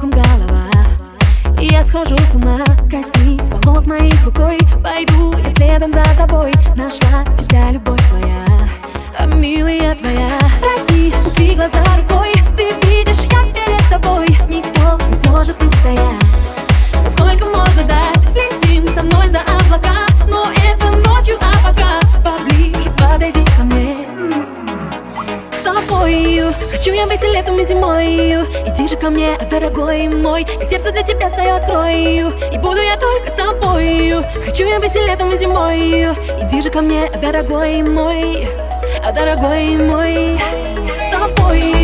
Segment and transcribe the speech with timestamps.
[0.00, 0.70] кругом голова.
[1.58, 2.58] Я схожу с ума
[2.90, 4.58] Коснись волос моих рукой.
[4.82, 6.52] Пойду я следом за тобой.
[6.76, 8.44] Нашла тебя любовь моя
[9.18, 10.39] А милая твоя
[26.80, 28.32] Хочу я быть летом, и зимой.
[28.66, 32.32] Иди же ко мне, дорогой мой И сердце для тебя свое открою.
[32.50, 36.16] И буду я только с тобою Хочу я быть летом, и зимой.
[36.42, 38.48] Иди же ко мне, дорогой мой
[39.14, 40.40] Дорогой мой
[40.96, 41.79] С тобою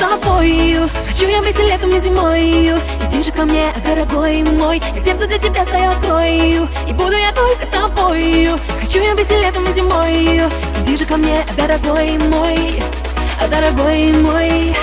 [0.00, 0.88] тобою.
[1.06, 2.72] Хочу я и летом, и зимой
[3.06, 4.82] Иди же ко мне, дорогой мой.
[4.96, 6.68] И сердце для тебя свое открою.
[6.88, 8.58] И буду я только с тобою.
[8.80, 10.42] Хочу я и летом, и зимой
[10.80, 12.82] Иди же ко мне, дорогой мой.
[13.50, 14.74] Дорогой мой